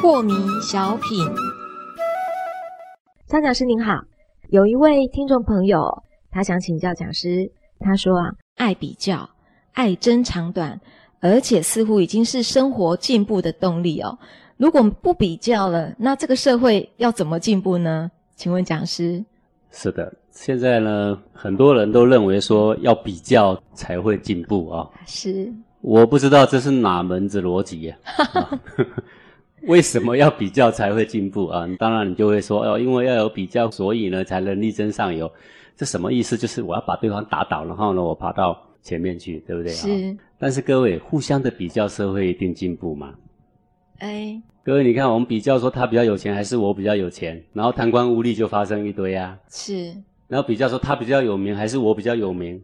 [0.00, 1.26] 破迷小品，
[3.26, 4.02] 张讲师您好，
[4.50, 9.28] 有一位听众朋友，他想请教讲师，他说啊，爱比较，
[9.72, 10.78] 爱争长短，
[11.20, 14.18] 而且似乎已经是生活进步的动力哦。
[14.56, 18.10] 如果不比较了，那这个社会要怎么进步呢？
[18.36, 19.24] 请问讲师？
[19.70, 24.88] 是的，现在呢，很多人都认为说要比较才会进步啊。
[25.06, 27.96] 是，我不知道这是哪门子逻辑呀？
[29.68, 31.66] 为什么要比较才会进步啊？
[31.78, 35.30] 当然你就会说哦，因为要有比较，所以呢才能力争上游。
[35.76, 36.36] 这什么意思？
[36.36, 39.72] 就是我要把对方打倒，然后呢我爬到前面去，对不对？
[39.72, 40.16] 是。
[40.38, 43.14] 但是各位，互相的比较，社会一定进步吗？
[43.98, 49.36] 哎，各位，你看我们比较说他比较有钱，还是我比较有钱，然后贪官污吏就发生一堆啊。
[49.48, 49.94] 是。
[50.28, 52.62] 然后比较说他比较有名，还是我比较有名，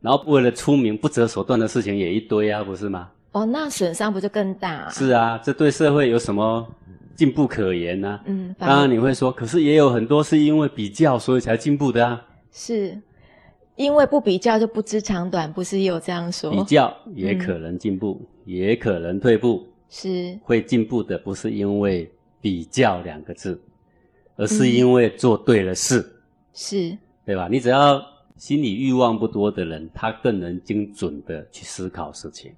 [0.00, 3.08] 然后为了出名不择手段的事情也一堆啊，不是吗？
[3.32, 4.88] 哦，那损伤不就更大？
[4.90, 6.66] 是啊，这对社会有什么
[7.16, 8.20] 进步可言呢？
[8.26, 12.22] 嗯，当然你会说，可是也有很多是因为比较所以才进步的啊。
[12.52, 12.96] 是，
[13.74, 16.50] 因为不比较就不知长短，不是也有这样说？
[16.50, 19.66] 比较也可能进步，也可能退步。
[19.90, 23.60] 是，会进步的不是因为比较两个字，
[24.36, 26.04] 而是因为做对了事。
[26.52, 27.48] 是，对吧？
[27.50, 28.02] 你只要
[28.36, 32.52] 心理欲望不多的人，他更能精准的去思考事情。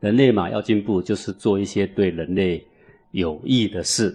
[0.00, 2.64] 人类嘛，要进步就是做一些对人类
[3.12, 4.14] 有益的事，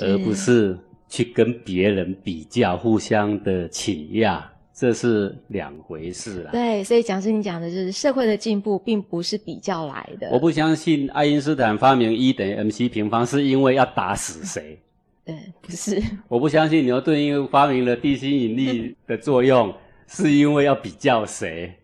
[0.00, 4.42] 而不是去跟别人比较、互相的倾轧，
[4.78, 6.52] 这是两回事啦。
[6.52, 10.30] 对，所以讲师你讲的就是社会的进步，并不是比较来的。
[10.30, 14.78] 我不相信爱因斯坦发明 E 等于 mc 平方是因为要打死谁。
[15.26, 16.00] 对，不是。
[16.28, 19.74] 我不相信牛顿因为发明了地心引力的作用，
[20.06, 21.74] 是因为要比较谁。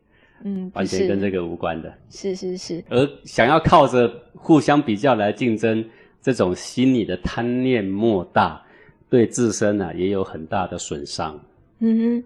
[0.44, 2.84] 嗯，完全跟这个无关的，是是是。
[2.90, 5.84] 而想要靠着互相比较来竞争，
[6.22, 8.62] 这种心理的贪念莫大，
[9.10, 11.40] 对自身呢也有很大的损伤。
[11.80, 12.24] 嗯哼，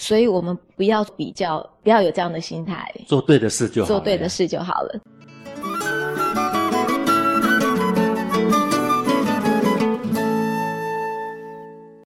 [0.00, 5.00] 所以我们不要比较，不要有这样的心态，做对的事就好，做对的事就好了。